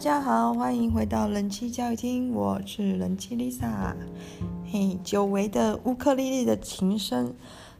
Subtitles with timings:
[0.00, 3.92] 大家好，欢迎回到人气教育厅，我是人气 Lisa。
[4.72, 7.34] 嘿，久违的乌克丽丽的琴声，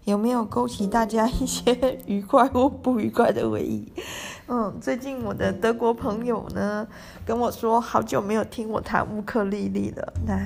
[0.04, 3.90] 有没有勾起大家一些愉快或不愉快的回忆？
[4.48, 6.86] 嗯，最近我的德国朋友呢
[7.24, 10.12] 跟我说，好久没有听我弹乌克丽丽了。
[10.26, 10.38] 那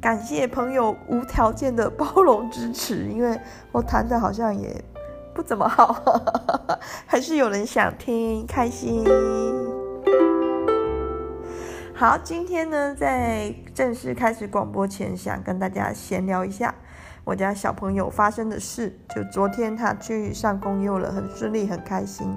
[0.00, 4.84] 感谢朋友无条件的包容支持，因为我弹的好像也
[5.32, 5.94] 不怎么好，
[7.06, 9.04] 还是有人想听，开心。
[11.96, 16.74] 好，今天呢，在正式开始广播前，想跟大家闲聊一下
[17.22, 18.98] 我家小朋友发生的事。
[19.14, 22.36] 就昨天他去上公幼了，很顺利，很开心。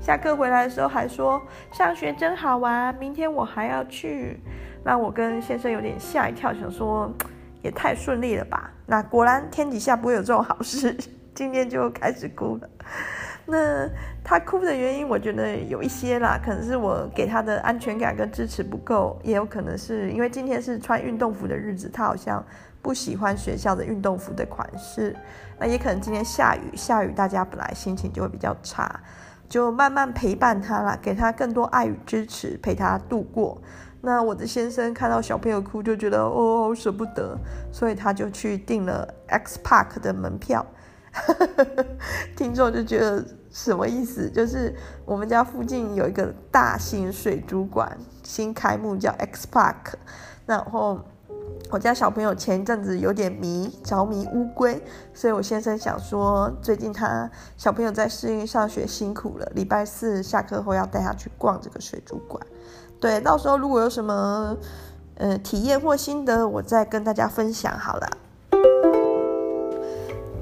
[0.00, 4.40] 下课回来的时候还说上学真好玩，明天我还要去。
[4.82, 7.08] 让我跟先生有点吓一跳，想说
[7.62, 8.72] 也太顺利了吧？
[8.86, 10.96] 那果然天底下不会有这种好事，
[11.32, 12.68] 今天就开始哭了。
[13.48, 13.88] 那
[14.24, 22.44] 他哭的原因，我觉得有一些啦，可能是我给他的安全感跟支持不够，也有可能是因为今天是穿运动服的日子，他好像
[22.82, 25.14] 不喜欢学校的运动服的款式。
[25.58, 29.00] 那也可能今天下雨，下雨大家本来心情就会比较差，
[29.48, 33.56] 就慢慢陪伴他啦，给他更多爱与支持，陪他度过。
[34.00, 37.38] 那我的先生看到小朋友哭，就觉得哦，舍不得，
[37.72, 40.66] 所以他就去订了 X Park 的门票。
[42.36, 44.30] 听众就觉得什么意思？
[44.30, 49.94] 就是我们家附近有一个大型水族馆新开幕，叫 X Park。
[50.44, 51.00] 然后
[51.70, 54.80] 我家小朋友前一阵子有点迷着迷乌龟，
[55.12, 62.40] 所以我先生想说，最近他小朋友在适应上学辛苦了，礼拜四下课后要带他去逛这个水族馆。
[63.00, 64.56] 对，到时候如果有什么
[65.16, 68.08] 呃体验或心得，我再跟大家分享好了。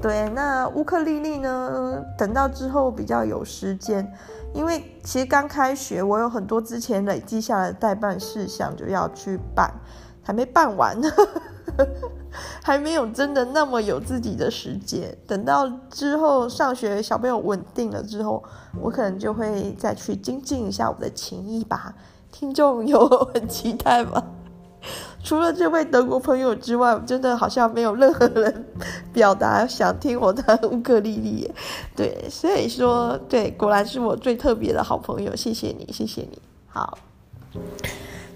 [0.05, 1.99] 对，那乌克丽丽呢？
[2.15, 4.07] 等到之后比较有时间，
[4.53, 9.73] 因为其实刚开学，我有很多之前累积下来的待办事项就要去办，
[10.21, 11.09] 还没办完呢，
[12.61, 15.17] 还没有真的那么有自己的时间。
[15.25, 18.43] 等到之后上学，小朋友稳定了之后，
[18.79, 21.95] 我可能就会再去精进一下我的琴艺吧。
[22.31, 24.23] 听众有很期待吗？
[25.23, 28.65] 除了这位德国朋友之外，真的好像没有任何人
[29.11, 31.51] 表达想听我弹乌克丽丽。
[31.95, 35.35] 对，所以说，对，果然是我最特别的好朋友。
[35.35, 36.39] 谢谢你，谢谢你。
[36.67, 36.97] 好，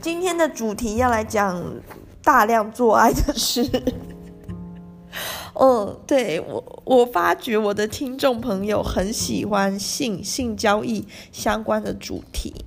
[0.02, 1.64] 今天的主题要来讲
[2.24, 3.70] 大量做爱的事。
[5.54, 12.66] 嗯， 对，我，我发觉我的听众朋友很喜欢性性交易相关的主题。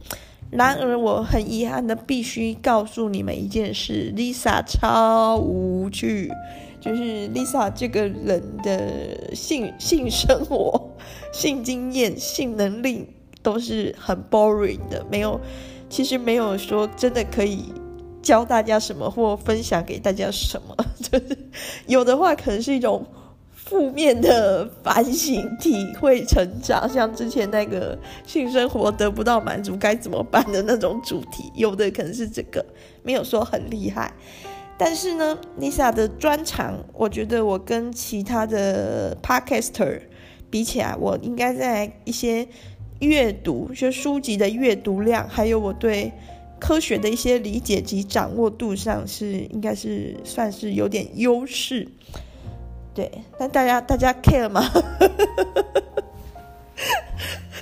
[0.53, 6.31] 然而，我很遗憾的必须告诉你们一件事：Lisa 超无趣，
[6.79, 10.91] 就是 Lisa 这个人的性性生活、
[11.33, 13.09] 性经验、性能力
[13.43, 15.41] 都是很 boring 的，没有，
[15.89, 17.73] 其实没有说真的可以
[18.21, 21.39] 教大家什么或分享给大家什么， 就是
[21.87, 23.03] 有的话可能是一种。
[23.73, 32.63] 负面的反省、体会、成长，像之前那个性生活得不到满足该怎么办的那种主题，有的可能是这个，
[33.03, 34.13] 没有说很厉害。
[34.77, 40.03] 但是呢，Lisa 的专长，我觉得我跟其他的 Podcaster
[40.51, 42.47] 比起来，我应该在一些
[43.01, 46.13] 阅读，就书籍的阅读量，还有我对
[46.61, 51.89] 科学的一些理解及掌握度上，是应该是算是有点优势。
[52.95, 54.63] 对，但大家大家 care 吗？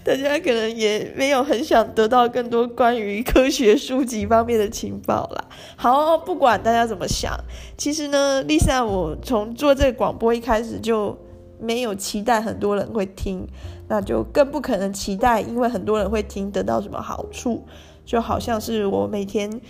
[0.03, 5.45] 大家可能也没有很想得到更多关于科学书籍方面的情报啦。
[5.77, 7.39] 好，不管大家怎么想，
[7.77, 11.17] 其实呢，Lisa，我从做这个广播一开始就
[11.61, 13.47] 没有期待很多人会听，
[13.89, 17.65] 那就更不可能期待，因为很多人会听得到什么好处，
[18.05, 19.61] 就好像是我每天。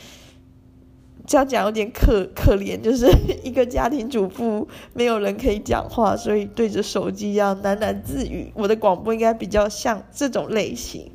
[1.31, 3.09] 这样讲有点可可怜，就是
[3.45, 8.51] 一个家庭主妇，没有人可以讲话，所以对着手机这样喃喃自语。
[8.53, 11.09] 我的广播应该比较像这种类型。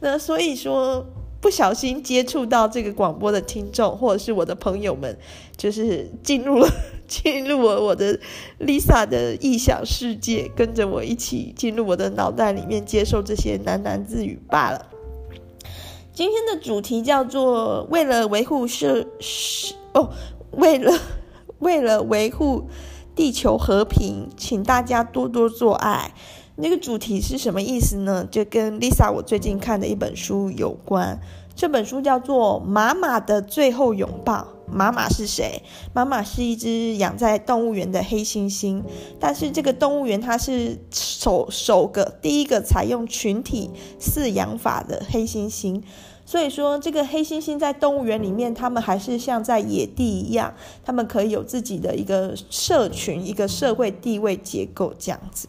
[0.00, 1.06] 那所以说，
[1.40, 5.16] 不小心接触到这个广播的听众，或者是我的朋友们，
[5.56, 6.68] 就是进入了
[7.06, 8.18] 进入了我的
[8.58, 14.84] Lisa 的臆想世界，跟着我一起进入我的脑袋里面，接受这些喃喃自语罢了。
[16.20, 20.10] 今天的主题叫做“为了维护社是哦，
[20.50, 20.92] 为了
[21.60, 22.68] 为了维护
[23.16, 26.12] 地球和平，请大家多多做爱”。
[26.56, 28.28] 那个主题是什么意思呢？
[28.30, 31.18] 就跟 Lisa 我最近看的一本书有关。
[31.54, 34.46] 这本书叫做《妈妈的最后拥抱》。
[34.72, 35.62] 妈妈是谁？
[35.94, 38.82] 妈妈是一只养在动物园的黑猩猩，
[39.18, 45.82] 但是这个动物园它是首首个第一个采用群体饲养法的黑猩猩。
[46.30, 50.54] 所以说，这个黑猩猩在动物园里面，它们还是像在野地一样，
[50.84, 55.48] 它们可以有自己的一个社群、一个社会地位结构这样子。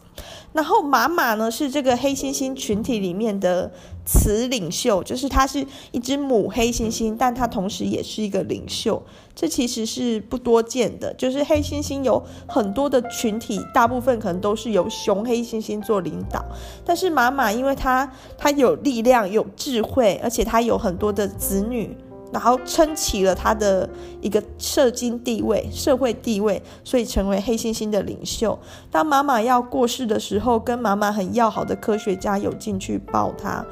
[0.52, 3.70] 然后马马呢，是这个黑猩猩群体里面的
[4.04, 9.00] 雌领袖，就是它是一只母黑猩猩，但它同时也是一个领袖。
[9.34, 16.44] 这其实是不多见的，就是黑猩猩有很多的群体，大部分可能都是由雄黑猩猩做领导，
[16.84, 21.96] 但是妈妈因为它它有力量、有智慧，而且它有很多的子女。
[22.32, 23.86] 然后撑起了他的
[24.22, 28.58] 一个社经地位、社会地位，所以成为黑猩猩的领袖。
[28.90, 33.62] 当妈妈要过世的时候，跟妈妈很要好的科学家有进去抱她。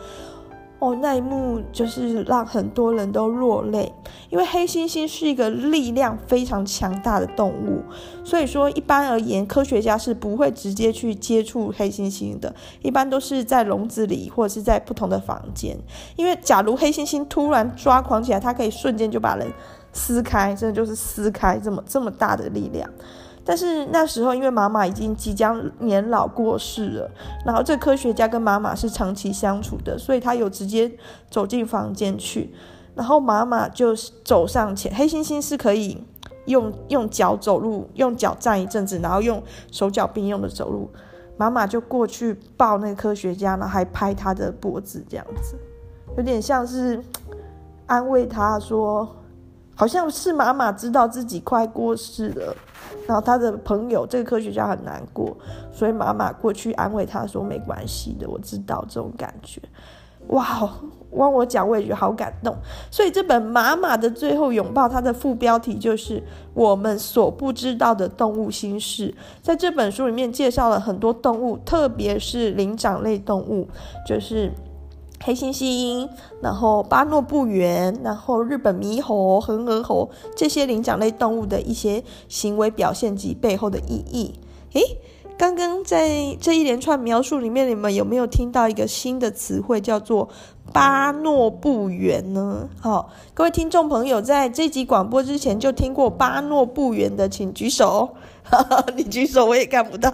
[0.81, 3.93] 哦，那一幕就是让很多人都落泪，
[4.31, 7.83] 因为黑猩猩是一个力量非常强大的动物，
[8.25, 15.77] 所以说一般而言，科学家是不会直接去接触黑猩猩的，一般都是在笼子里或者是在不同的房间，
[16.17, 19.47] 因为假如黑猩猩突然抓狂起来，它可以瞬间就把人
[19.93, 22.89] 撕开，真的就是撕开这么这么大的力量。
[23.45, 27.11] 但是那时候，因为妈妈已经即将年老过世了，
[27.45, 30.91] 然后这科学家跟妈妈是长期相处的，所以他有直接
[31.31, 32.55] 走进房间去，
[32.95, 33.95] 然后妈妈就
[34.25, 36.05] 走上前，黑猩猩是可以
[36.45, 39.43] 用 用脚走路，用脚站一阵子，然后用
[39.73, 40.91] 手脚并用的走路，
[41.37, 45.57] 妈妈就过去抱那个科学家，然后还拍他的脖子，这样子，
[46.17, 47.03] 有点像是
[47.87, 49.17] 安慰他说。
[49.77, 52.55] 好像是妈妈知道自己快过世了，
[53.07, 55.37] 然后他的朋友这个科学家很难过，
[55.73, 59.61] 所以妈妈过去安慰他说：“没关系的，我知道这种感觉。”
[60.29, 60.71] 哇，
[61.11, 62.55] 光我讲我也觉得好感动。
[62.91, 66.23] 所以这本《妈妈的最后拥抱》，它的副标题就是
[66.55, 69.13] “我们所不知道的动物心事”。
[69.43, 73.69] 在这本书里面介绍了很多动物，特别是灵长类动物，
[74.07, 74.53] 就是。
[75.23, 76.09] 黑猩猩，
[76.41, 84.35] 然后巴诺布猿，然后日本猕猴、恒河猴这些灵长类动物的一些行为表现及背后的意义。
[84.73, 84.83] 诶，
[85.37, 90.31] 刚刚在这一连串描述里面，你们有没有听到一个新的词汇，叫做
[90.73, 92.71] 巴诺布猿呢？
[92.81, 98.09] 好、各位听众朋友，在这集广播之前就听过巴诺布猿的，请举手。
[98.97, 100.11] 你举手，我也看不到。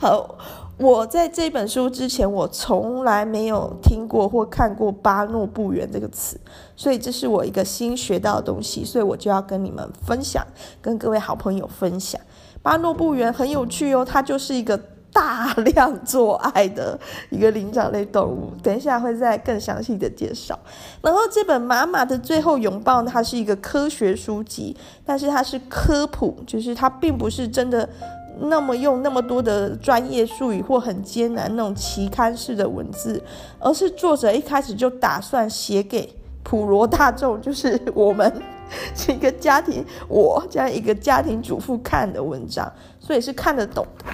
[0.00, 0.36] 好。
[0.78, 6.38] 我在这本书之前，我从来没有听过或看过巴诺布猿这个词，
[6.76, 10.46] 所以这是我一个新学到的东西，所以我就要跟你们分享，
[10.82, 12.20] 跟各位好朋友分享。
[12.62, 14.78] 巴诺布猿很有趣哦，它就是一个
[15.10, 16.98] 大量做爱的
[17.30, 20.58] 一个灵长类动物，等一下会再更详细的介绍。
[21.00, 24.76] 然后这本《妈妈的最后拥抱》，它是一个科学书籍，
[25.06, 27.88] 但是它是科普，就是它并不是真的。
[28.38, 33.22] 那么用那么多的专业术语或很艰难那种期刊式的文字，
[33.58, 36.12] 而是作者一开始就打算写给
[36.42, 38.30] 普罗大众，就是我们
[38.94, 44.04] 是一个家庭，我这样一个家庭主妇看的文章，所以是看得懂的。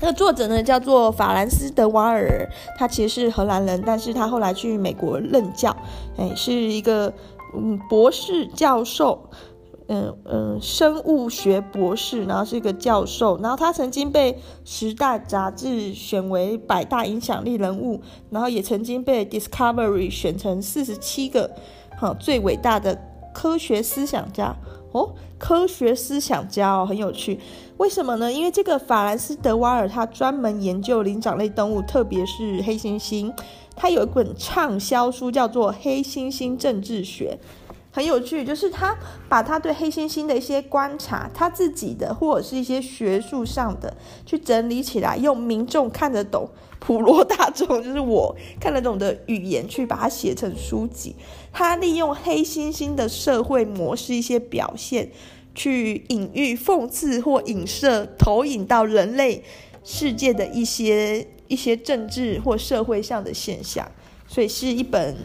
[0.00, 5.76] 那个作者呢，叫做法兰斯·德瓦尔，他其实是荷兰人，但是他后来去美国任教，
[6.16, 7.12] 哎，是一个
[7.56, 9.28] 嗯博士教授。
[9.88, 21.50] 嗯嗯，生物学博士，然后是一个教授，然后他曾经被《时代》杂志选为百大影响力人物，然后也曾经被 Discovery 选成四十七个
[21.96, 22.98] 好最伟大的
[23.32, 24.54] 科学思想家
[24.92, 27.40] 哦，科学思想家哦，很有趣。
[27.78, 28.30] 为什么呢？
[28.30, 33.32] 因为这个法兰斯·德瓦尔他专门研究灵长类动物，特别是黑猩猩，
[33.74, 37.38] 他有一本畅销书叫做《黑猩猩政治学》。
[37.98, 38.96] 很有趣，就是他
[39.28, 43.92] 把他对黑猩猩的一些观察，他自己的或者是一些学术上的，
[44.24, 51.16] 去整理起来，用民众看得懂、普罗大众就是我看得懂的语言去把它写成书籍。
[51.52, 55.10] 他利用黑猩猩的社会模式一些表现，
[55.52, 59.42] 去隐喻、讽刺或影射、投影到人类
[59.82, 63.90] 世界的一些一些政治或社会上的现象，
[64.28, 65.16] 所以是一本。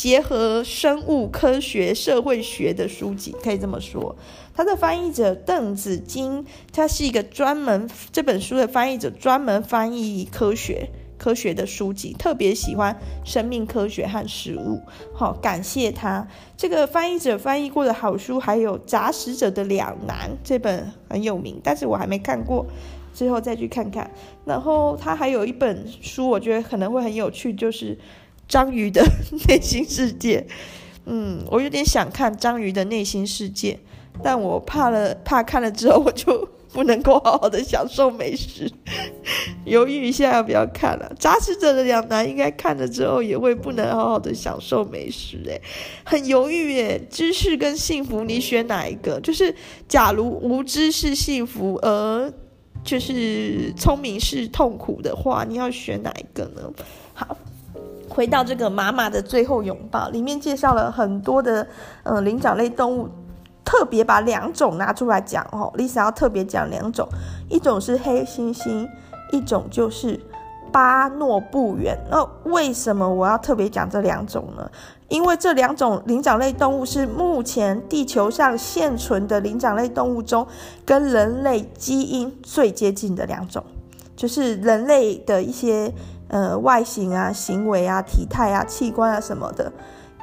[0.00, 4.16] 结合生物科学、社会学的书籍，可以这么说。
[4.54, 10.88] 他的翻译者邓子金，他是一个专门这本书的翻译者，专门翻译科学、
[11.18, 14.80] 科学的书籍，特别喜欢生命科学和食物。
[15.12, 16.26] 好，感谢他。
[16.56, 22.64] 这个翻译者翻译过的好书还有《杂食者的两难》这本很有名，但是我还没看过，
[23.12, 24.10] 之后再去看看。
[24.46, 27.98] 然后他还有一本书，我觉得可能会很有趣，就是。
[28.50, 29.00] 章鱼的
[29.46, 30.44] 内心世界，
[31.06, 33.78] 嗯，我有点想看章鱼的内心世界，
[34.24, 38.68] 但我怕了，怕看了之后我就不能够好好的享受美食，
[39.64, 41.14] 犹豫一下要不要看了。
[41.16, 45.62] 杂食者的两难，应该看了之后也会不能好好的享受美食，诶，
[46.04, 47.00] 很犹豫耶。
[47.08, 49.20] 知识跟幸福，你选哪一个？
[49.20, 49.54] 就是
[49.86, 52.32] 假如无知是幸福，而
[52.82, 56.62] 就是聪明是痛苦的话，你要选哪一个呢？
[57.14, 57.36] 好，
[58.10, 61.66] 回到这个妈妈的最后拥抱，里面介绍了很多的
[62.02, 63.08] 呃灵长类动物。
[63.62, 67.06] 特别把两种拿出来讲哦，Lisa 要特别讲两种，
[67.48, 68.88] 一种是黑猩猩，
[69.30, 70.18] 一种就是
[70.72, 71.96] 巴诺布猿。
[72.10, 74.68] 那为什么我要特别讲这两种呢？
[75.08, 80.44] 因为这两种灵长类动物是目前地球上现存的灵长类动物中
[80.84, 83.62] 跟人类基因最接近的两种，
[84.16, 85.92] 就是人类的一些
[86.30, 89.70] 呃外形啊、行为啊、体态啊、器官啊什么的，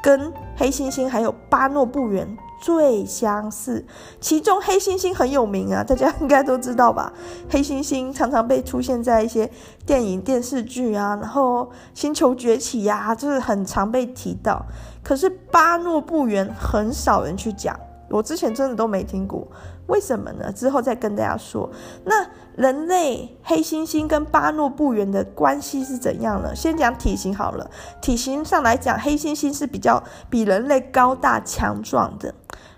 [0.01, 2.37] 跟黑猩猩还有巴诺布猿。
[2.59, 3.85] 最相似，
[4.19, 7.13] 其中黑猩猩很有名啊，大家应该都知道吧？
[7.47, 9.47] 黑猩猩常常被出现在一些
[9.85, 14.65] 电影、电视剧啊，然后《星球崛起》呀，就是很常被提到。
[15.03, 19.47] 可是巴诺布猿很少人去讲，我之前真的都没听过，
[19.87, 20.51] 为什么呢？
[20.51, 21.69] 之后再跟大家说。
[22.05, 26.55] 那人类黑猩猩跟巴诺布猿的关系是怎样呢？
[26.55, 27.69] 先讲体型好了，
[28.01, 32.33] 体型上来讲，黑猩猩是比较比人类高大强壮的。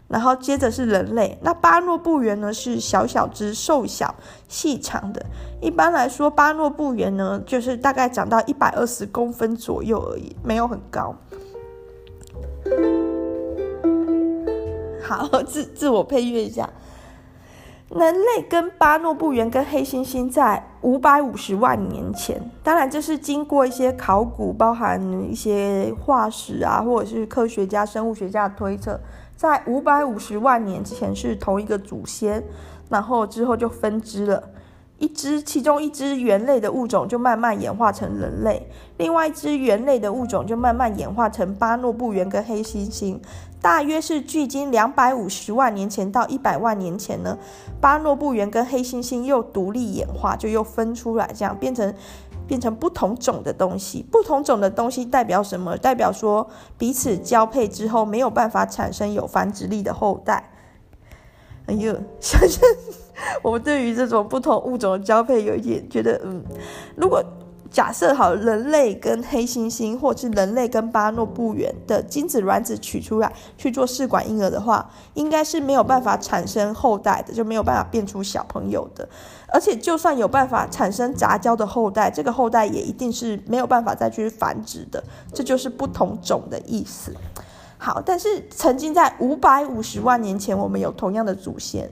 [0.08, 4.16] 然后接着是人类，那巴诺布猿呢是小小只、瘦小、
[4.48, 5.24] 细长的。
[5.62, 11.16] 一般来说，巴诺布猿呢就是大概长到一百二十公分左右而已，没有很高。
[15.04, 16.68] 好，自自我配乐一下。
[17.90, 29.00] 人类跟巴诺布猿跟黑猩猩在五百五十万年前，当然这是经过一些考古，包含一些化石啊，或者是科学家、生物学家的推测。
[29.36, 32.44] 在五百五十万年之前是同一个祖先，
[32.90, 34.44] 然后之后就分支了，
[35.00, 43.18] 一只其中一只猿类的物种就慢慢演化成人类，另外一只猿类的物种就慢慢演化成巴诺布猿跟黑猩猩，
[43.62, 47.38] 大约是距今两百五十万年前到一百万年前呢，
[47.82, 51.94] 巴诺布猿跟黑猩猩又独立演化，就又分出来，这样变成。
[52.48, 55.78] 变成不同种的东西，不同种的东西代表什么？
[55.78, 60.49] 代表说彼此交配之后没有办法产生有繁殖力的后代。
[61.70, 62.62] 哎呦，想想
[63.44, 66.44] 我们对于这种不同物种的交配有一点觉得，嗯，
[66.96, 67.24] 如果。
[67.72, 79.08] 假设好，人类跟黑猩猩，或是人类跟巴诺布猿的精子卵子取出来去做试管婴儿的话，应该是没有办法产生后代的，就没有办法变出小朋友的。
[79.54, 85.04] 而且，就算有办法产生杂交的后代，这个后代也一定是没有办法再去繁殖的。
[85.32, 87.14] 这就是不同种的意思。
[87.80, 91.90] 好，但是曾经在五百五十万年前，我们有同样的祖先。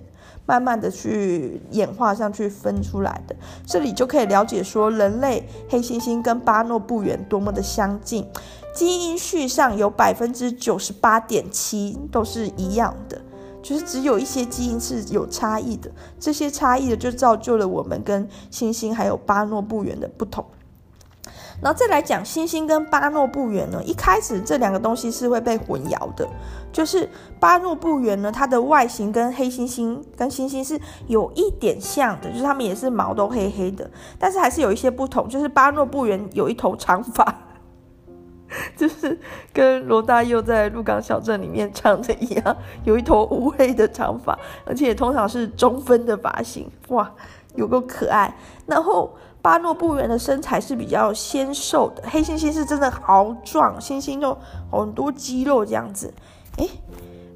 [0.50, 8.26] 慢慢的去演化上去分出来的，这里就可以了解说人类黑猩猩跟巴诺布猿多么的相近，
[8.74, 13.22] 基因序上有百分之九十八点七都是一样的，
[13.62, 20.46] 就是只有一些基因是有差异的，这些差异的就造就了我们跟猩猩还有巴诺布猿的不同。
[21.60, 26.28] 然后再来讲猩猩跟巴诺布猿呢，一开始这两个东西是会被混淆的，
[26.72, 27.10] 就是
[27.40, 37.36] 巴诺布猿呢，它的外形跟黑猩猩跟猩猩是有一点像的，就是它们也是毛都黑黑的，但是还是有一些不同，就是巴诺布猿有一头长发，
[38.78, 39.20] 就是
[39.52, 47.12] 跟罗大佑在鹿港小镇里面唱的一样，有一头乌黑的长发，而且通常是中分的发型，哇，
[47.56, 48.38] 有够可爱，
[48.68, 49.12] 然后。
[49.42, 54.38] 巴诺布猿的身材是比较纤瘦的，黑猩猩是真的豪壮，猩猩就
[54.72, 56.14] 很多肌肉这样子。
[56.58, 56.70] 诶，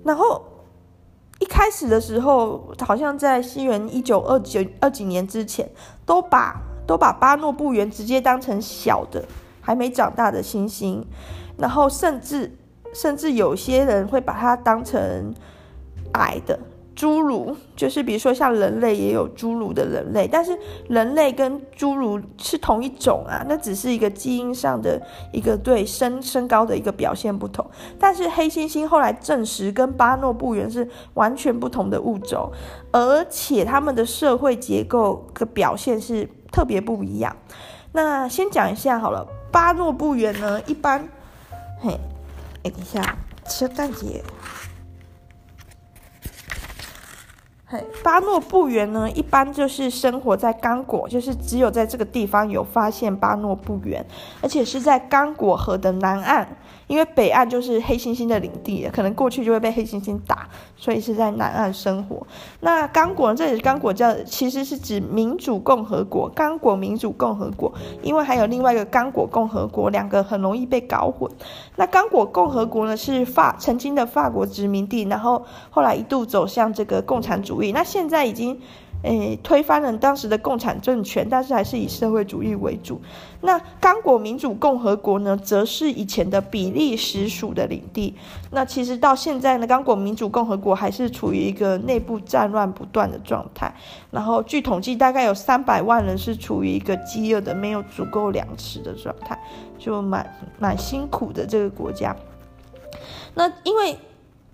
[0.03, 0.43] 然后
[1.39, 5.69] 一开始的时候，好像在西元一九二九二几年之前，
[6.05, 9.23] 都把都把巴诺布猿直接当成小的，
[9.61, 11.03] 还没长大的猩猩，
[11.57, 12.57] 然后甚至
[12.93, 15.33] 甚至有些人会把它当成
[16.13, 16.59] 矮的。
[16.95, 20.57] 侏儒就是，比如说像人类也有侏儒的人类，但是
[20.89, 27.65] 人类跟侏儒是同一种啊，那只是一个基因上的一个对身身高的一个表现不同。
[27.97, 32.51] 但是黑猩猩后来证实跟巴诺布猿是完全不同的物种，
[32.91, 37.35] 而且他们的社会结构的表现是特别不一样。
[37.93, 41.07] 那先讲一下好了，巴诺布猿呢，一般，
[41.79, 41.97] 嘿，
[42.61, 43.17] 等一下，
[43.47, 44.21] 吃蛋节。
[48.03, 54.05] 巴诺布原呢，一般就是生活在刚果，就是只有在这个地方有发现巴诺布原，
[54.41, 56.47] 而且是在刚果河的南岸。
[56.87, 62.21] 因为北岸就是黑猩猩的领地，可能过去就会被黑猩猩打，所以是在南岸生活。
[62.59, 71.31] 那刚果这里刚果叫其实是指民主共和国，刚果民主共和国，因为还有另外一个刚果共和国，两个很容易被搞混。
[71.77, 78.59] 那刚果共和国呢，是法曾经的法国殖民地，然后后来一度走向这个共产主义，那现在已经。
[79.03, 83.01] 诶，推翻了当时的共产政权，但是还是以社会主义为主。
[83.41, 88.13] 那刚果民主共和国呢，则是以前的比利时属的领地。
[88.51, 93.73] 那其实到现在呢，刚果民主共和国还是处于一个内部战乱不断的状态。
[94.11, 99.35] 然后据统计，大概有三百万人是处于一个饥饿的、没有足够粮食的状态，
[99.79, 102.15] 就蛮蛮辛苦的这个国家。
[103.33, 103.97] 那因为。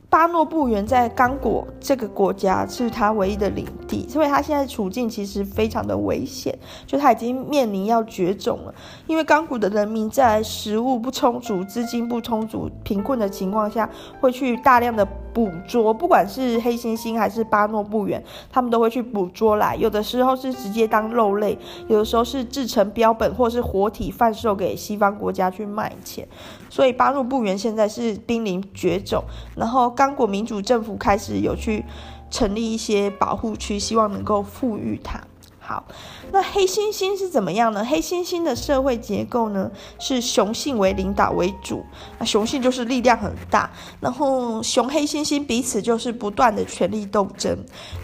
[0.09, 8.73] 巴诺布原在刚果这个国家是他唯一的领地，所以他现在处境其实非常的危险，就他已经面临要绝种了。
[9.05, 13.89] 因为刚果的人民在食物不充足、资金不充足、贫困的情况下，
[14.21, 19.75] 会去大量的捕捉，不管是黑猩猩还是巴诺布原，他们都会去捕捉来。
[19.75, 21.57] 有的时候是直接当肉类，
[21.89, 26.25] 有的时候是制成标本或是活体贩售给西方国家去卖钱。
[26.69, 29.23] 所以巴诺布原现在是濒临绝种，
[29.55, 31.83] 然后刚果民主政府开始有去
[32.29, 35.19] 成立一些保护区，希望能够复育它。
[35.59, 35.83] 好，
[36.31, 37.83] 那黑猩猩是怎么样呢？
[37.83, 41.83] 黑猩猩的社会结构呢，是雄性为领导为主，
[42.19, 47.57] 那雄性就是力量很大，然后雄黑猩猩彼此就是不断的权力斗争。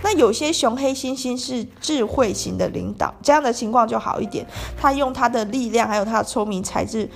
[0.04, 4.46] 那有些雄黑猩猩是智慧型的领导，这样的情况就好一点，
[4.76, 7.10] 他用他的力量还有他的聪明才智。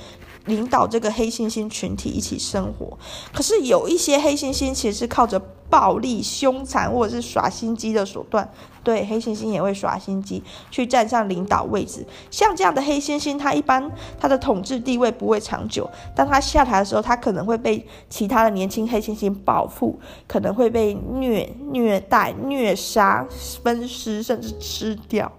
[0.48, 2.98] 领导这个黑猩猩群体一起生活，
[3.32, 5.39] 可是有一些黑猩猩其实是靠着
[5.70, 8.50] 暴力、凶残或者是耍心机的手段，
[8.84, 12.06] 对，黑猩猩也会耍心机去站上领导位置。
[12.32, 15.89] 像这样的黑猩猩，它一般它的统治地位不会长久。
[16.16, 23.28] 当它下台的时候，它可能会被其他的年轻黑猩猩报复，可能会被虐、虐待、虐杀、
[23.62, 25.32] 分尸，甚至吃掉。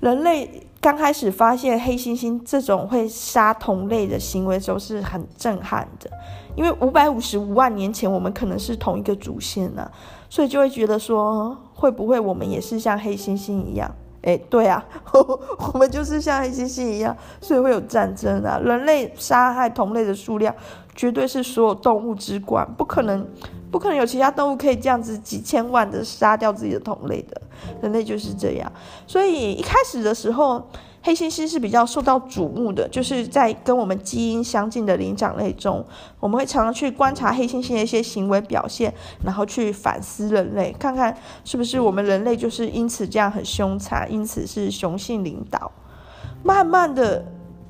[0.00, 0.68] 人类。
[0.82, 6.10] 刚开始发现黑猩猩这种会杀同类的行为时候是很震撼的，
[6.56, 9.92] 因为五百五十五万年前我们可能是同一个祖先呢、啊，
[10.28, 13.88] 所以就会觉得说会不会我们也是像黑猩猩一样？
[14.22, 14.84] 哎，对啊，
[15.72, 18.58] 我们就是像黑猩猩一样，所以会有战争啊。
[18.58, 20.52] 人类杀害同类的数量
[20.96, 23.24] 绝对是所有动物之冠，不可能。
[23.72, 27.40] 不可能有其他动物可以这样子几千万的杀掉自己的同类的，
[27.80, 28.70] 人类就是这样。
[29.06, 30.62] 所以一开始的时候，
[31.02, 35.82] 黑猩猩是比较受到瞩目的，就是在跟我们基因相近的灵长类中，
[36.20, 38.92] 我们会常常去观察黑猩猩的一些行为表现，
[39.24, 45.72] 然后去反思人类，看看是不是我们人类就是因此这样很凶残，因此是雄性领导。
[46.42, 47.24] 慢慢的，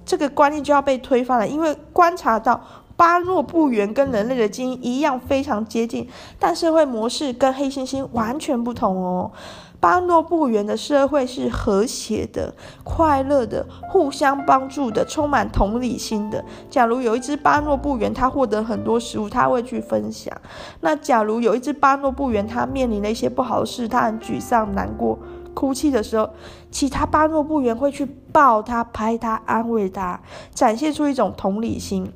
[0.05, 2.61] 这个观念就要被推翻了，因为观察到。
[3.03, 9.33] 巴诺布猿跟人类的基因一样非常接近，但社会模式跟黑猩猩完全不同哦。
[9.81, 16.45] 巴诺布原的社会是和谐的、快乐的、互相帮助的、充满同理心的。
[16.71, 20.33] 假如有一只巴诺布原，他获得很多食物，它会去分享。
[20.81, 25.19] 那假如有一只巴诺布原，他面临了一些不好的事，他很沮丧、难过、
[25.55, 26.31] 哭泣的时候，
[26.71, 30.21] 其他巴诺布原会去抱他、拍他、安慰他，
[30.55, 32.09] 展现出一种同理心。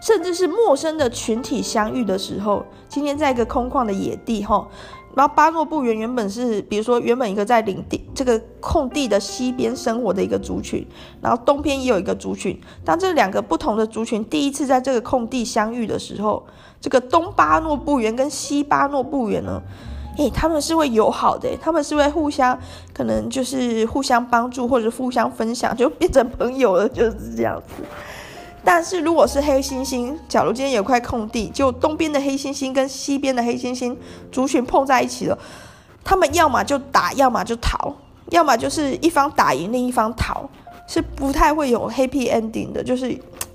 [0.00, 4.68] 甚至是陌生的群体相遇的时候，今天在一个空旷的野地，吼，
[5.14, 10.86] 然后巴诺布原原本是，比如说原本一个在领地这个空地的西边生活的一个族群，
[11.20, 12.60] 然后东边也有一个族群。
[12.84, 16.46] 当这两个不同的族群第一次在这个空地相遇的时候，
[16.80, 19.62] 这个东巴诺布原跟西巴诺布原呢，
[20.18, 22.58] 诶，他们是会友好的，他们是会互相
[22.92, 27.82] 可能就是互相帮助或者互相分享，就变成朋友了，就是这样子。
[28.66, 33.96] 但是如果是黑猩猩，假如今天有块空地，就东边的黑猩猩跟西边的黑猩猩
[34.32, 35.38] 族群碰在一起了，
[36.02, 37.94] 他们要么就打，要么就逃，
[38.30, 40.50] 要么就是一方打赢，另一方逃，
[40.88, 43.12] 是不太会有 happy ending 的，就是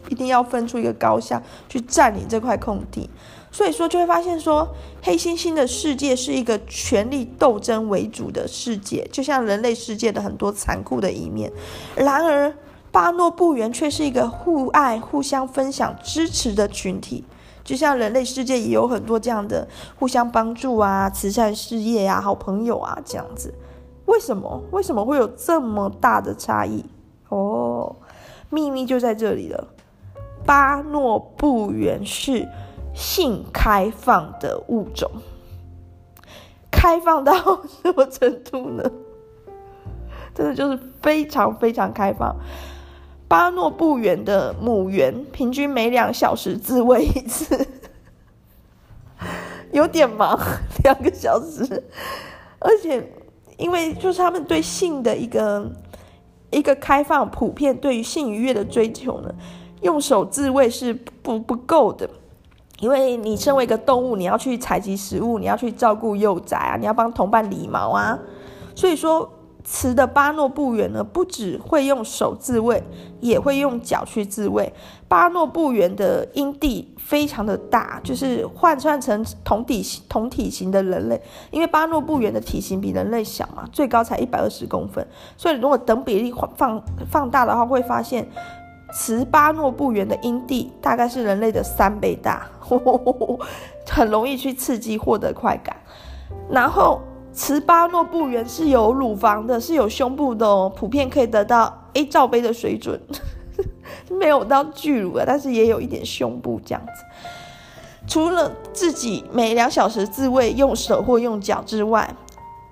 [0.08, 3.10] 一定要分出一个高下去占领这块空地。
[3.52, 4.66] 所以说就会发现说，
[5.02, 11.52] 黑猩猩的世界是一个权力斗争为主的世界，就像人类世界的很多残酷的一面。
[11.98, 12.54] 然而，
[12.92, 17.24] 巴诺布原却是一个互爱、互相分享、支持的群体，
[17.64, 23.54] 就像人类世界也有很多这样的互相帮助啊、慈善事业啊、好朋友啊这样子。
[24.06, 24.62] 为什么？
[24.72, 26.84] 为什么会有这么大的差异？
[27.30, 27.96] 哦，
[28.50, 29.68] 秘密就在这里了。
[30.46, 32.50] 巴诺布原是
[32.94, 35.10] 性开放的物种。
[36.70, 37.34] 开放到
[37.84, 38.84] 什么程度呢？
[40.34, 42.36] 真的就是非常非常开放。
[43.32, 47.66] 巴诺布猿的母猿平均每两小时自慰一次，
[49.72, 50.38] 有点忙，
[50.84, 51.82] 两个小时。
[52.60, 53.10] 而且，
[53.56, 55.66] 因为就是他们对性的一个
[56.50, 59.34] 一个开放、普遍对于性愉悦的追求呢，
[59.82, 62.10] 用手自慰是不不够的。
[62.82, 68.20] 因为你身为一个动物，你要去采集食物，你要去照顾幼崽啊，你要帮同伴理毛啊，
[68.76, 69.32] 所以说。
[69.64, 72.84] 雌的巴诺布猿呢，不只会用手自慰，
[73.20, 74.74] 也会用脚去自慰。
[75.08, 81.22] 巴诺布猿的阴蒂非常的大，就是换算成同体同体型的人类，
[81.52, 85.06] 因为巴诺布猿的体型比人类小嘛，最高才一百二十公分，
[85.38, 88.28] 所以如果等比例放放大的话，会发现
[88.94, 93.40] 雌巴诺布猿的阴蒂大概是人类的三倍大，呵呵呵，
[93.88, 95.76] 很容易去刺激获得快感，
[96.50, 97.02] 然后。
[97.34, 103.00] 雌巴诺布猿是有乳房的，是有胸部的哦，普遍可以得到 A 罩杯的水准，
[104.12, 106.92] 没有到巨乳啊，但是也有一点胸部这样子。
[108.08, 112.14] 除了自己每两小时自慰用手或用脚之外，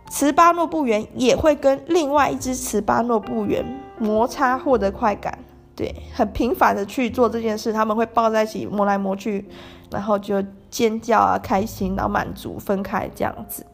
[0.10, 3.64] 雌巴诺布猿也会跟另外一只雌巴诺布猿
[3.98, 5.38] 摩擦获得快感，
[5.76, 9.48] 对，很频繁的去做这件事，他们会抱在一起摸来摸去，
[9.92, 13.66] 然后就尖叫啊，开心，然后满足，分开这样子。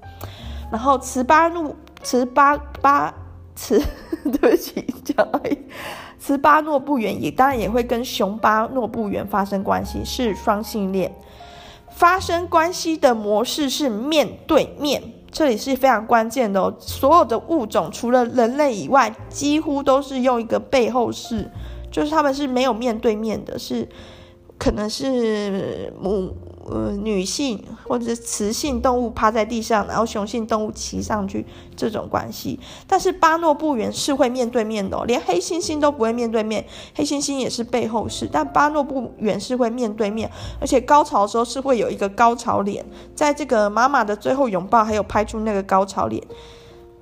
[0.76, 3.16] 然后雌巴诺雌巴巴
[3.56, 3.82] 雌，
[4.42, 5.58] 对不起，讲而已。
[6.20, 11.16] 雌巴诺布猿也当然也会跟雄巴诺布猿发生关系，是双性恋。
[11.92, 16.76] 发生关系的模式是面对面，这里是非常关键的哦。
[16.78, 21.50] 所有的物种除了人类以外，几乎都是用一个背后式，
[21.90, 23.88] 就是他们是没有面对面的，是
[24.58, 26.36] 可能是母。
[26.66, 32.60] 呃，女性或者雌性动物趴在地上，然后雄性动物骑上去，这种关系。
[32.88, 46.24] 但是巴诺布猿是会面对面的，连黑猩猩都不会面对面，黑猩猩也是背后式，但巴诺布猿是会面对面，而且高潮的时候是会有一个高潮脸，在这个妈妈的最后拥抱，还有拍出那个高潮脸。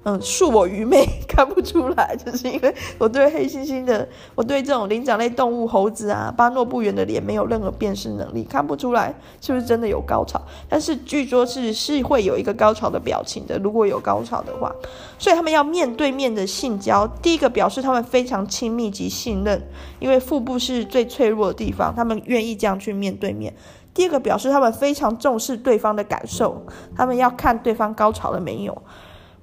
[0.06, 10.42] 嗯，恕我愚昧， 看不出来，就是因为我对黑猩猩的，我对这种灵长类动物猴子啊，巴诺布猿的脸没有任何辨识能力，看不出来是不是真的有高潮。
[10.68, 14.70] 但是据说是是会有一个高潮的表情的，如果有高潮的话，
[15.18, 19.62] 所以他们要面对面的性交，第一个表示他们非常亲密及信任，
[20.00, 23.54] 因为腹部是最脆弱的地方，他们愿意这样去面对面。
[23.94, 26.62] 第二个表示他们非常重视对方的感受，
[26.94, 28.82] 他们要看对方高潮了没有。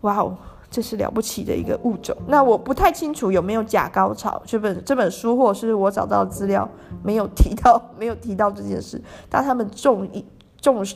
[0.03, 0.37] 哇哦！
[0.71, 2.17] 这是了不起的一个物种。
[2.29, 6.69] 那我不太清楚有没有假高潮，这本这本书或者是我找到的资料
[7.03, 9.03] 没有提到，没有提到这件事。
[9.29, 10.25] 但他们重一
[10.61, 10.95] 重视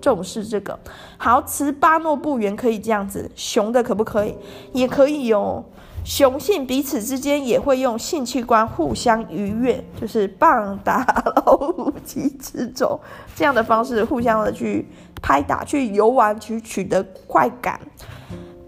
[0.00, 0.78] 重视这个。
[1.16, 4.36] 好，雌巴诺布猿可以这样子，雄的可不可以？
[4.72, 5.64] 也可以哦。
[6.04, 11.04] 雄性彼此之间也会用性器官互相愉悦，就是棒打
[11.44, 12.98] 老虎鸡吃肿
[13.34, 14.88] 这样的方式，互相的去
[15.20, 17.80] 拍打、去游玩、去取得快感。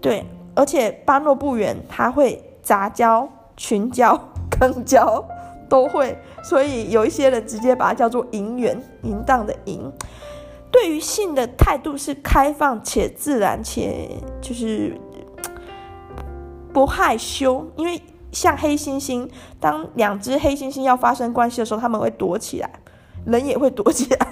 [0.01, 0.25] 对。
[0.61, 4.15] 而且巴诺布猿它会杂交、群交、
[4.51, 5.25] 坑交
[5.67, 9.91] 都会，所以有一些人直接把它叫做淫猿，淫荡的淫。
[10.71, 14.07] 对于性的态度是开放且自然，且
[14.39, 14.95] 就是
[16.71, 17.65] 不害羞。
[17.75, 17.99] 因为
[18.31, 19.27] 像黑猩猩，
[19.59, 22.69] 当两只黑猩猩要发生关系的时候，他们会躲起来，
[23.25, 24.27] 人也会躲起来。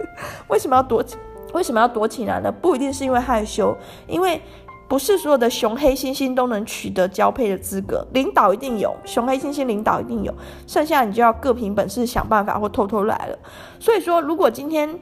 [0.48, 1.04] 为什么要躲？
[1.52, 2.50] 为什么要躲起来呢？
[2.50, 3.76] 不一定是因为害羞，
[4.08, 4.40] 因为。
[4.86, 10.32] 不是所有的雄黑猩猩都能取得交配的资格，领导一定有，雄黑猩猩领导一定有，
[10.66, 13.38] 剩下你就要各凭本事想办法或偷偷来了。
[13.80, 14.98] 所以说，如果今天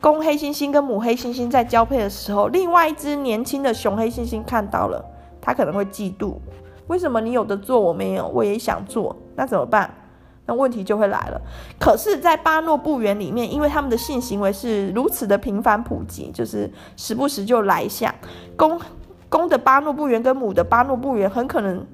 [0.00, 5.04] 公黑猩猩跟母黑猩猩在交配的时候，另外一只年轻的雄黑猩猩看到了，
[5.40, 6.34] 他可能会嫉妒，
[6.86, 9.92] 为什么你有的做我没有，我也想做，那怎么办？
[10.46, 11.40] 那问题就会来了。
[11.78, 18.14] 可是，在巴诺布园里面，因为他们的性行为是如此的频繁普及，就是时不时就来一下
[18.56, 18.80] 公。
[19.28, 21.84] 公的巴诺布猿跟母的巴诺布猿很可能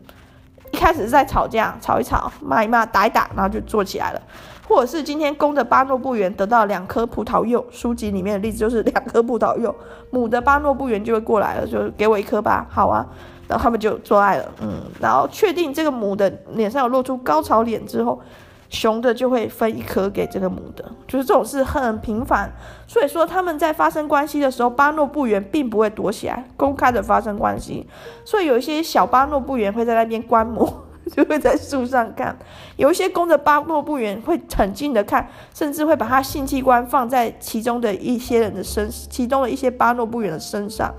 [0.70, 4.20] 一开始是在吵架，吵一吵，骂一骂，打一打，然后就做起来了。
[4.68, 9.74] 或者是今天公的巴诺布猿得到两颗葡萄柚，书籍里面的例子就是两颗葡萄柚，
[10.10, 13.06] 母的巴诺布猿就会过来了，就给我一颗吧，好啊，
[13.48, 18.20] 然后他们就做爱了，嗯，然后确定这个母的脸上有露出高潮脸之后。
[18.72, 22.50] 雄的就会分一颗给这个母的，就是这种事很频繁，
[22.86, 27.86] 所以说他们在发生关系的时候，巴诺布猿并不会躲起来，公开的发生关系，
[28.24, 32.34] 所以有一些小巴诺布猿会在那边观摩， 就会在树上看，
[32.76, 40.94] 有一些公的巴诺布猿会很近的看，甚至会把他性器官放在其中的一些人的身，其中的一些巴诺布猿的身上，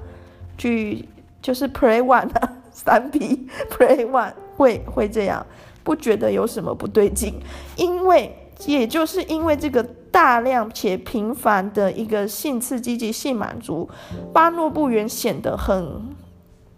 [0.59, 1.09] 去
[1.41, 5.43] 就是 Play One 啊，三 P Play One 会会这样，
[5.83, 7.33] 不觉得有什么不对劲，
[7.75, 13.89] 因为也就是因为这个大量且频繁的一个性刺激及性满足，
[14.31, 16.01] 巴诺布源显得很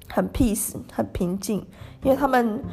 [0.09, 1.65] 很 peace 很平静，
[2.03, 2.63] 因为他们。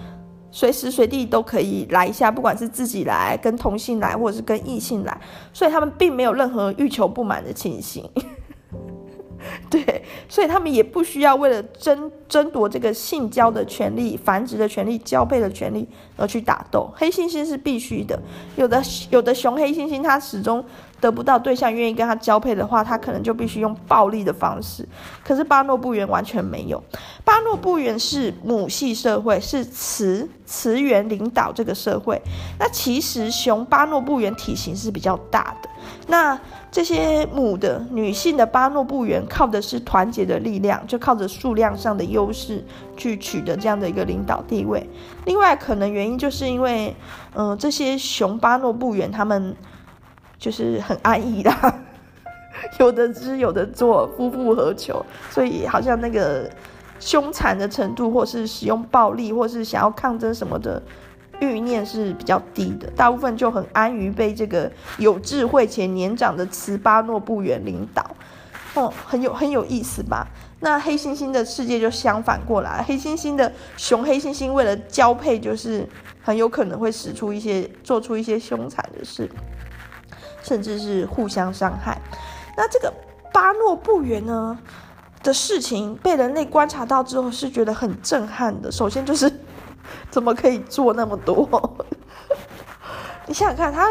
[0.55, 5.19] 随时随地都可以来一下，不管是自己来、跟同性来，或者是跟异性来，
[5.51, 8.07] 所以他们并没有任何欲求不满的情形。
[9.71, 16.91] 对，所以他们也不需要为了争争夺这个性交的权利、繁殖的权利、交配的权利而去打斗。
[16.97, 18.21] 黑猩猩是必须的，
[18.57, 20.65] 有的有的雄黑猩猩它始终。
[21.03, 24.89] 得不到对象愿意跟他交配的话，他可能就必须用暴力的方式。
[25.25, 26.81] 可是巴诺布源完全没有。
[27.25, 32.23] 巴诺布源是母系社会，是雌雌源领导这个社会。
[32.57, 35.69] 那其实雄巴诺布源体型是比较大的。
[36.07, 36.39] 那
[36.71, 42.65] 这些母的女性的巴诺布源靠的是团结的力量，就靠着数量上的优势
[42.97, 44.89] 去取得这样的一个领导地位。
[45.25, 46.95] 另外，可能原因就是因为，
[47.35, 49.57] 嗯、这些雄巴诺布源他们。
[50.43, 51.75] 就是很安逸啦，
[52.81, 55.01] 有的吃有的做，夫复何求？
[55.31, 56.51] 所以好像那个
[56.99, 60.83] 凶残的程度，或是使用暴力，或是想要抗争什么的
[61.39, 62.91] 欲念是比较低的。
[62.97, 68.05] 大部分就很安于被这个有智慧且年长的茨巴诺布源领导。
[68.75, 70.27] 哦，很有很有意思吧？
[70.59, 75.89] 那黑猩猩的世界就相反过来，黑猩猩的雄黑猩猩为了交配，就是
[76.21, 79.31] 很有可能会使出一些做出一些凶残的事。
[80.43, 82.01] 甚至是互相伤害。
[82.57, 82.93] 那这个
[83.33, 84.59] 巴诺布源呢
[85.23, 88.71] 的事情被人类观察到之后，是觉得很震撼的。
[88.71, 89.33] 首先就是
[90.11, 91.49] 怎么可以做那么多？
[93.27, 93.89] 你想想看，他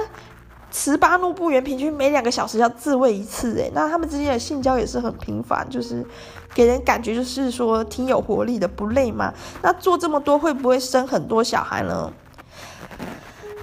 [0.69, 6.05] 雌巴诺布源平均每两个小时要自慰一次，诶，那他们之间的性交也是很频繁，就是
[6.53, 9.33] 给人感觉就是说挺有活力的，不累吗？
[9.61, 12.11] 那做这么多会不会生很多小孩呢？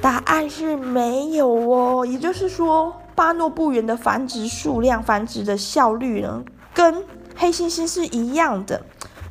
[0.01, 7.05] 答案是没有哦，也就是说，巴诺布猿的繁殖数量、繁殖的效率呢，跟
[7.37, 8.81] 黑猩猩是一样的。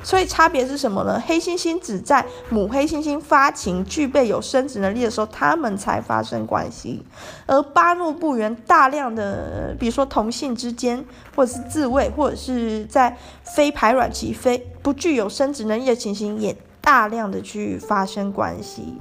[0.00, 1.20] 所以差别是什么呢？
[1.26, 7.04] 黑猩猩只在母黑猩猩发情、具备有生殖能力的时候，它们才发生关系。
[7.46, 11.04] 而巴诺布猿大量的，比如说同性之间，
[11.34, 18.94] 或者是自慰，或者是在非排卵期、非不具有生殖能力的情形，也大量的去发生关系。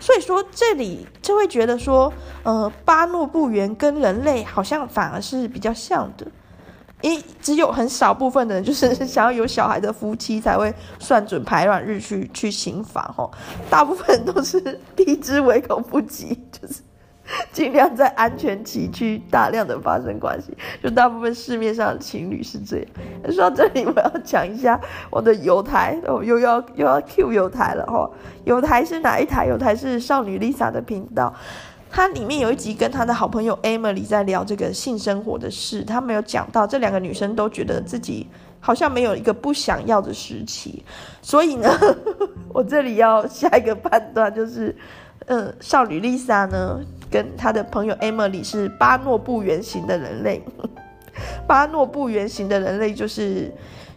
[0.00, 6.26] 所以说，这里就会觉得说，呃，巴诺布猿跟人类好像反而是比较像的，
[7.00, 13.30] 因只有很少部分的人就是想要有小孩的夫妻才会算准排卵日去去行房哦，
[13.68, 14.60] 大部分都是
[14.96, 16.74] 避之唯恐不及，就是。
[17.52, 22.86] 尽量在安全期去大量的发生关系，就大部分市面上的情侣是这样。
[23.30, 28.10] 说到这里，我要讲一下我的友台，哦，又要又要 Q 友台了哈。
[28.44, 29.46] 友台是哪一台？
[29.46, 31.34] 友台是少女 Lisa 的频道，
[31.90, 38.26] 它里面有一集跟她的好朋友 Emily 在聊这个性生活的事，他们有讲到这两个女生都觉得自己
[38.60, 40.82] 好像没有一个不想要的时期，
[41.20, 41.68] 所以呢，
[42.54, 44.74] 我这里要下一个判断就是，
[45.26, 46.80] 嗯，少女 Lisa 呢。
[47.10, 50.42] 跟他的朋友 Emily 是巴诺布原型的人类，
[51.46, 53.52] 巴诺布原型的人类就是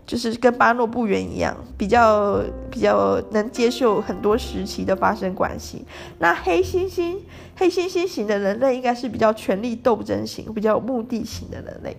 [0.05, 5.85] 就是跟巴诺布原一样，比较比较能接受很多时期的发生关系。
[6.19, 7.17] 那黑猩猩
[7.55, 11.95] 黑猩猩型的人类应该是比较权力斗争型，比较有目的型的人类，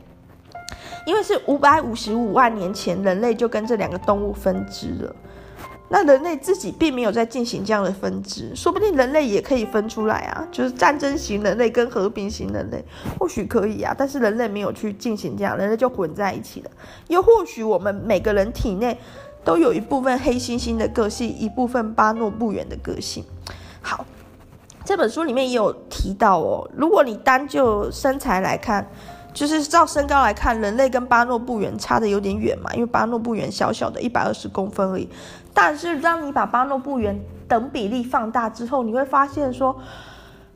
[1.07, 5.17] 因为是五百五十五万年前人类就跟这两个动物分支了。
[5.95, 12.83] 那人类自己并没有在进行这样的分支，说不定人类也可以分出来啊，就是战争型人类跟和平型人类，
[13.19, 16.71] 或许可以啊，但是人类没有去进行这样，人类就混在一起了。
[17.09, 18.97] 又或许我们每个人体内
[19.45, 23.23] 都有一部分黑猩猩的个性，一部分巴诺布源的个性。
[23.83, 24.07] 好，
[24.87, 28.89] 这本书里面也有提到哦，如果你单就身材来看。
[29.35, 35.09] 就是照身高来看，人类跟巴诺布源差得有点远嘛，因为巴诺布源小小的一百二十公分而已。
[35.55, 39.77] 但是当你把巴诺布猿等比例放大之后，你会发现说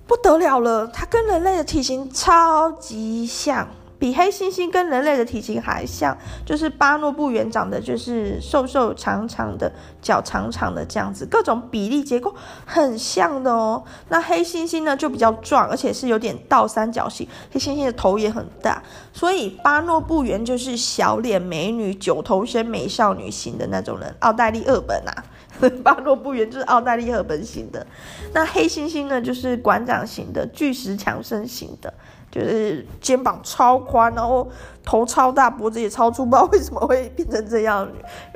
[0.06, 3.66] 不得了了，它跟人类的体型超级像。
[3.98, 13.82] 比黑猩猩跟人类的体型还像，就是巴诺布猿长得就是瘦瘦长长的，脚长长的这样子，各种比例结构很像的哦。
[14.08, 18.82] 那黑猩猩呢就比较壮，而且是有点倒三角形，黑猩猩的头也很大，
[19.12, 25.24] 所以巴诺布猿就是小脸美女、九头身美少女型的那种人，奥黛丽·赫本啊。
[25.82, 27.86] 巴诺布猿就是奥黛丽赫本型的，
[28.34, 31.94] 那黑猩猩呢就是馆长型的，巨石强身型的，
[32.30, 34.46] 就是肩膀超宽，然后
[34.84, 37.88] 头超大，脖子也超粗，不知道为什么会变成这样。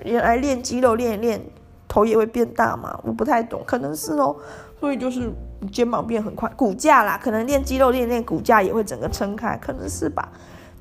[0.05, 1.41] 原来练肌肉练一练，
[1.87, 2.99] 头也会变大嘛？
[3.05, 4.35] 我不太懂，可能是哦。
[4.79, 5.31] 所以就是
[5.71, 10.27] 肩膀变很宽，骨架啦，可能练肌肉练练骨架也会整个撑开，可能是吧？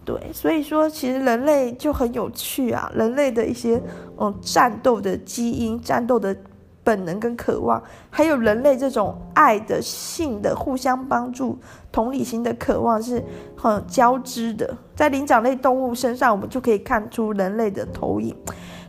[0.05, 3.79] 对，所以说其实人类就很有趣啊，人类的一些
[4.17, 6.33] 嗯战斗的基因、战斗的
[6.83, 11.57] 本能跟渴望，还有人类这种爱的、性的、互相帮助、
[11.91, 13.23] 同理心的渴望是
[13.55, 18.35] 很交织的，在灵长类动物身上，我们就可以看出人类的投影。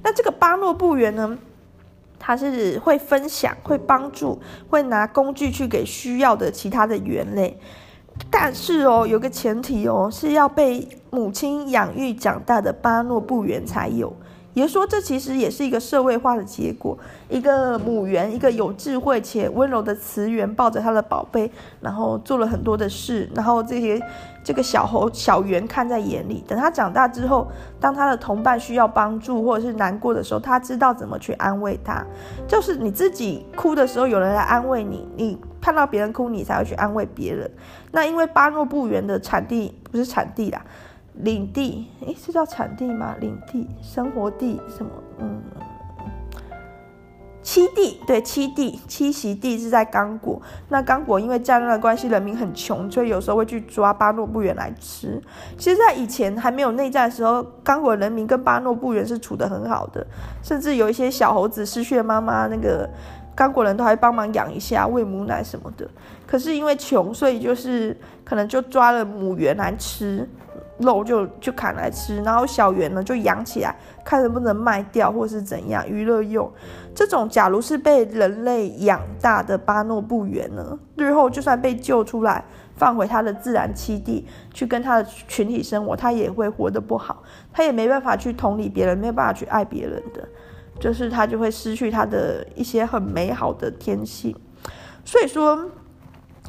[0.02, 1.36] 那这个巴诺布猿呢，
[2.18, 7.58] 它是会分享、会帮助、会拿工具去给需要的其他的猿类。
[8.30, 14.14] 但是哦，有个前提哦，是要被母亲养育长大的巴诺布猿才有。
[14.52, 16.98] 也说，这其实也是一个社会化的结果。
[17.28, 24.00] 一个母猿，一个有智慧且温柔的雌猿，抱着他的宝贝，然后做了很多的事，然后这些
[24.42, 26.42] 这个小猴小猿看在眼里。
[26.48, 32.04] 等他长大之后，当他的同伴需要帮助或者是难过的时候，他知道怎么去安慰他。
[32.48, 37.48] 就是你自己哭的时候，有人来安慰你，你看到别人哭，你才会去安慰别人。
[37.92, 40.60] 那因为巴诺布猿的产地不是产地啦。
[41.22, 43.14] 领地，诶，是叫产地吗？
[43.20, 44.90] 领地、生活地什么？
[45.18, 45.42] 嗯，
[47.42, 50.40] 七地，对，七地，栖息地是在刚果。
[50.68, 55.20] 那刚果因为战乱的关系，人民很穷，所以有时候会去抓巴诺布猿来吃。
[55.58, 60.06] 其实，在以前还没有内战的时候，刚果人民跟巴诺布猿是处得很好的，
[60.42, 62.88] 甚至有一些小猴子失去了妈妈，那个
[63.34, 65.88] 刚果人都还帮忙养一下，喂母奶什么的。
[66.26, 70.28] 可是因为穷，所以就是可能就抓了母猿来吃。
[70.78, 76.50] 肉就就砍来吃，然后小圆呢就养起来，看能不能卖掉或是怎样娱乐用。
[76.94, 90.26] 这种假如是被人类养大的巴诺布猿呢，日后就算被救出来，放回它的自然栖地去跟它的群体生活，它也会活得不好，它也没办法去同理别人，没有办法去爱别人的，
[90.78, 94.34] 就是它就会失去它的一些很美好的天性。
[95.04, 95.70] 所以说。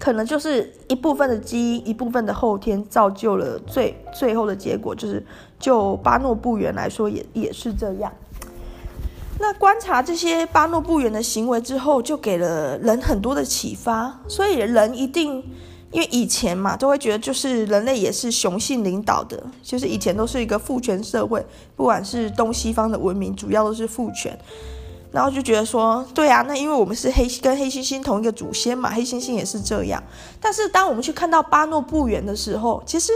[0.01, 5.23] 可能就是一部分的基因，一部分的后天造就了最最后的结果，就是
[5.59, 8.11] 就巴诺布猿来说也也是这样。
[9.39, 14.19] 那观察这些巴诺布猿的行为之后，就给了人很多的启发。
[14.27, 15.43] 所以人一定，
[15.91, 24.35] 因为以前嘛，都会觉得就是人类也是雄性领导的，就是以前都是一个父权社会，不管是东西方的文明，主要都是父权。
[25.11, 30.01] 然后就觉得说，对啊，那因为我们是黑跟黑猩猩同一个祖先嘛，黑猩猩也是这样。
[30.39, 33.11] 但是当我们去看到巴诺布猿的时候，其实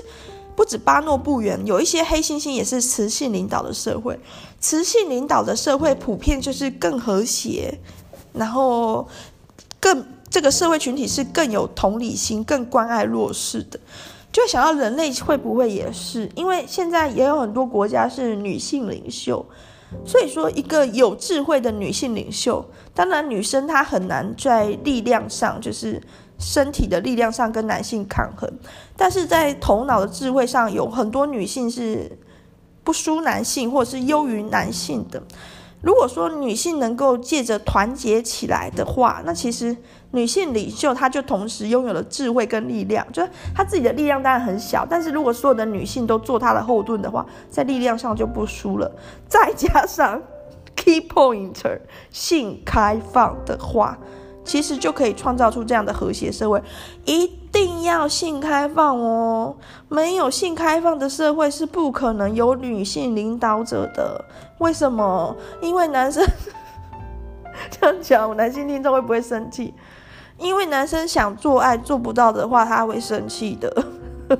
[0.57, 4.19] 不止巴诺布猿，有一些黑猩猩也是雌性领导的社会。
[4.59, 7.79] 雌性领导的社会普遍就是更和谐，
[8.33, 9.07] 然后
[9.79, 13.79] 更这个社会群体是更有同理心、更关爱弱势的。
[14.33, 16.29] 就想到人类会不会也是？
[16.35, 19.45] 因为现在也有很多国家是女性领袖。
[20.05, 26.01] 所以说，一个有智慧的女性领袖，当然女生她很难在力量上，就是
[26.37, 28.51] 身体的力量上跟男性抗衡，
[28.97, 32.17] 但是在头脑的智慧上，有很多女性是
[32.83, 35.21] 不输男性或者是优于男性的。
[35.85, 39.77] 如果说女性能够借着团结起来的话，那其实
[40.09, 48.91] 女性领袖她就同时拥有了智慧跟力量，就是她自己的力量当然很小，但是如果所有的女性都做她的后盾的话，在力量上就不输了。
[49.29, 50.19] 再加上
[50.75, 53.95] key pointer 性开放的话。
[54.47, 56.61] 其实就可以创造出这样的和谐社会，
[57.05, 59.55] 一定要性开放哦！
[59.87, 64.25] 没有性开放的社会是不可能有女性领导者的。
[64.57, 65.33] 为什么？
[65.61, 66.21] 因为男生
[67.71, 69.73] 这样讲，男性听众会不会生气？
[70.37, 73.73] 因为男生想做爱做不到的话，他会生气的。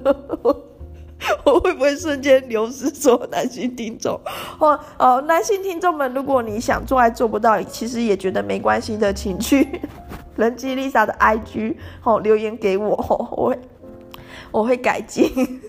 [1.45, 4.19] 我会不会瞬间流失所有男性听众？
[4.59, 9.81] 哦哦，男性听众们，如果你想做爱做不到，其实也觉得没关系的，请去
[10.35, 12.89] 人机 Lisa 的 IG 哦留言给我，
[13.35, 13.59] 我会
[14.51, 15.61] 我会改进。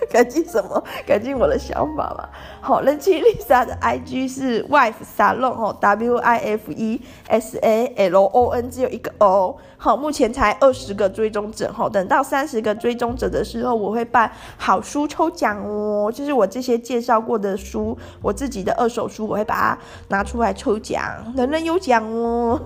[0.10, 0.84] 改进什么？
[1.06, 2.28] 改进我的想法嘛。
[2.60, 9.10] 好，人机 Lisa 的 IG 是 wife salon 哦，W I F E S A L O N，只有一个
[9.18, 9.56] O。
[9.78, 11.72] 好，目前才二十个追踪者。
[11.72, 16.12] 好，等到三十个追踪者的时候，我会办好书抽奖哦。
[16.12, 22.60] 就是我这些介绍过的书，我自己的二手书，我会把它拿出来抽奖，人人有奖哦。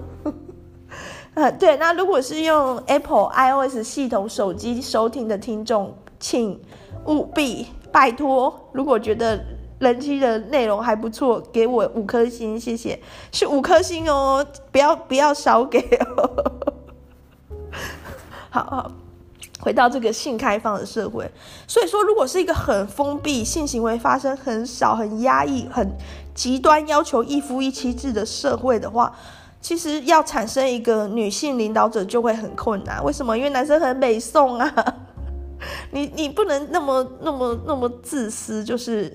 [1.38, 6.60] 呃，对，那如果是用 Apple iOS 系统手机收听的听众，请。
[7.06, 9.42] 务必拜托，如果觉得
[9.78, 13.00] 人妻的内容还不错，给我五颗星，谢谢，
[13.32, 16.44] 是五颗星哦，不要不要少给哦。
[18.50, 18.92] 好好，
[19.60, 21.30] 回到这个性开放的社会，
[21.66, 25.96] 所以说，如果是一个很封闭、性行为发生很少、很压抑、很
[26.34, 29.16] 极端要求一夫一妻制的社会的话，
[29.68, 33.04] 其实要产生一个女性领导者就会很困难。
[33.04, 33.36] 为什么？
[33.36, 34.96] 因为男生很美颂啊，
[35.92, 39.14] 你你不能那么那么那么自私，就是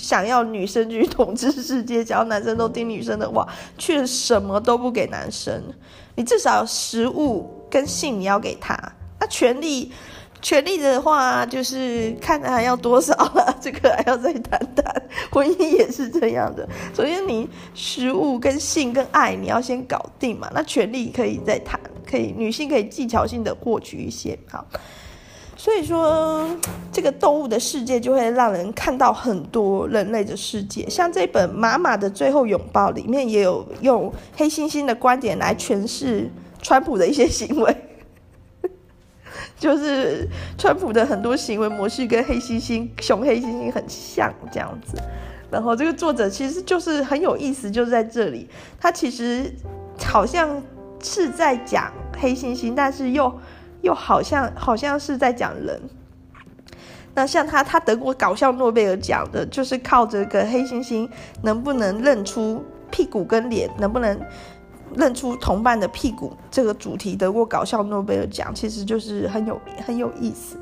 [0.00, 3.46] 想要女生去统治世界，只要男生都听女生的话，
[3.78, 5.62] 却什么都不给男生。
[6.16, 8.76] 你至少食物跟性你要给他，
[9.20, 9.92] 那权利，
[10.42, 15.02] 权利的话就是看还要多少了，这个还要再谈谈。
[15.30, 24.66] 婚姻也是这样的，首先你食物跟性跟爱你要先搞定嘛，那权利可以再谈，可以女性可以技巧性的获取一些，好。
[25.54, 26.48] 所以说，
[26.90, 30.90] 这个动物的世界就会让人看到很多人类的世界。
[30.90, 36.28] 像这本《妈妈的最后拥抱》里面也有用黑猩猩的观点来诠释
[36.60, 37.76] 川普的一些行为，
[39.62, 45.00] 就是川普的很多行为模式跟黑猩猩、熊黑猩猩很像这样子。
[45.50, 48.48] 然后这个作者其实就是很有意思，就是在这里，
[48.80, 49.54] 他其实
[50.04, 50.60] 好像
[51.00, 53.32] 是在讲黑猩猩，但是又。
[53.82, 55.82] 又好像好像是在讲人，
[57.16, 61.08] 那像他，他得过搞笑诺贝尔奖的，就是靠这个黑猩猩
[61.42, 64.16] 能不能认出屁股跟脸，能不能
[64.96, 70.56] 认出同伴的屁股这个主题得过搞笑诺贝尔奖，其实就是很有很有意思。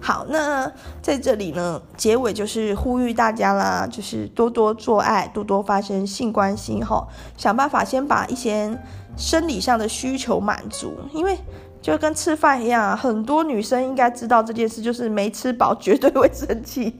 [0.00, 0.70] 好，那
[1.00, 7.06] 在这里呢，结尾就是呼吁大家啦，就是多多做爱，多多发生性关系哈，
[7.36, 8.76] 想办法先把一些
[9.16, 11.38] 生理上的需求满足，因为。
[11.82, 16.96] 就跟吃饭一样，很多女生应该知道这件事，就是没吃饱绝对会生气，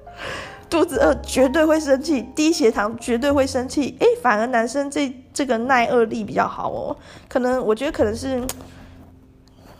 [0.70, 3.94] 肚子饿绝对会生气，低血糖绝对会生气。
[4.00, 6.96] 诶，反而男生这这个耐饿力比较好哦，
[7.28, 8.42] 可能我觉得可能是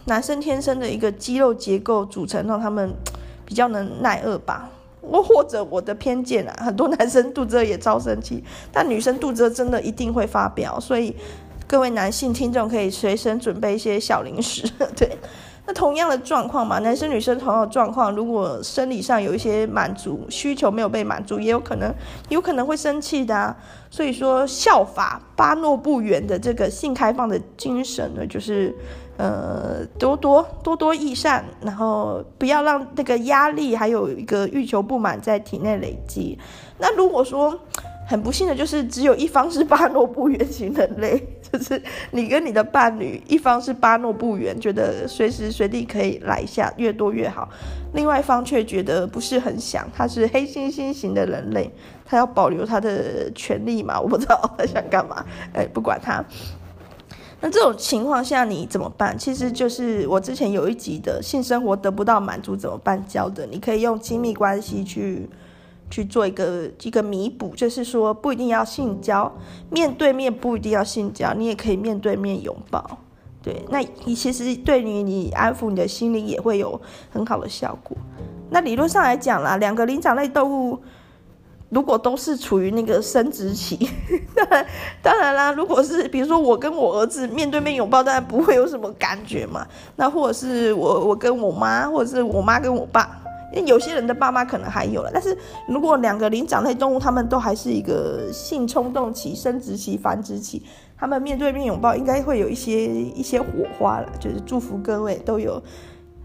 [0.04, 2.92] 男生天生的一个肌肉结构组成，让他们
[3.46, 4.68] 比较能耐饿吧。
[5.00, 11.16] 我或者我的偏见啊，很多男生肚子饿也超生气，但女生肚子饿真的一定会发飙，所以。
[11.66, 15.16] 各位男性听众可以随身准备一些小零食， 对。
[15.66, 21.92] 那同样的状况嘛，男生女生同样的状况，如果生理上有一些满足需求没有被满足，也有可能
[22.28, 23.56] 有可能会生气的啊。
[23.90, 28.74] 所以说，效法巴诺布远的这个性开放的精神呢，就是
[29.16, 36.38] 呃多多多多益善，然后不要让那个压力还有一个欲求不满在体内累积。
[36.76, 37.58] 那如果说，
[38.06, 41.80] 很不幸的就是，只有一方是巴诺布远型人类，就是
[42.10, 47.48] 你跟你的伴侣，一方是巴诺不远，觉得随时随地可以来一下，越多越好；
[47.92, 51.70] 另外一方却觉得不是很想，他是黑猩猩型的人类，
[52.04, 54.00] 他要保留他的权利嘛？
[54.00, 56.24] 我不知道他想干嘛，哎，不管他。
[57.40, 59.16] 那这种情况下你怎么办？
[59.16, 65.30] 其实就是我之前有一集的性生活得不到满足怎么办教的，你可以用亲密关系去。
[65.94, 69.32] 去做一个一个弥补，就是说不一定要性交，
[69.70, 72.98] 面对面不一定要性交，你也可以面对面拥抱。
[73.40, 76.80] 对，那你其实对于你安抚你的心灵也会有
[77.12, 77.96] 很好的效果。
[78.50, 80.80] 那理论上来讲啦，两个灵长类动物
[81.68, 83.88] 如果都是处于那个生殖期，
[84.34, 84.66] 当然
[85.00, 89.64] 当然啦，如果是比如说我跟我儿子面对面拥抱，当然不会有什么感觉嘛。
[89.94, 93.20] 那或者是我我跟我妈，或者是我妈跟我爸。
[93.66, 95.36] 有些人的爸妈可能还有了，但是
[95.68, 100.62] 如果两个灵长类动物，他们都还是一个性冲动期、生殖期、繁殖期，
[100.96, 103.48] 他们面对面拥抱，应该会有一些一些火
[103.78, 104.08] 花了。
[104.18, 105.62] 就是祝福各位都有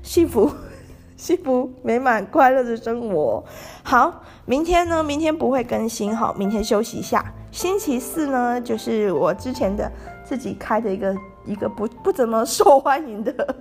[0.01, 0.49] 幸福、
[1.17, 3.43] 幸福美满、快乐的生活。
[3.84, 5.03] 好，明天呢？
[5.03, 7.34] 明天不会更新，好，明天休息一下。
[7.51, 9.91] 星期四呢，就是我之前的
[10.23, 11.15] 自己开的一个
[11.45, 13.55] 一个不不怎么受欢迎的。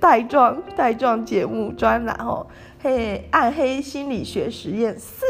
[0.00, 2.46] 带状带状节目专栏哦，
[2.82, 5.24] 嘿，暗黑心理学实验四，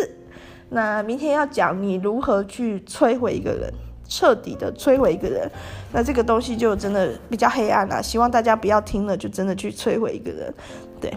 [0.70, 3.72] 那明天要讲你如何去摧毁一个人，
[4.08, 5.50] 彻底的摧毁一个人，
[5.92, 10.54] 那这个东西就真的比较黑暗了，希望大家不要听了就真的去摧毁一个人，
[11.00, 11.12] 对，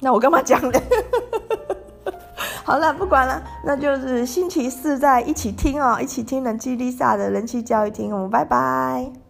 [0.00, 0.80] 那我干嘛讲呢？
[2.64, 9.21] 好了，不管了，那就是星期四再一起听哦，一起听人气 Lisa 的人气教育厅，我们拜拜。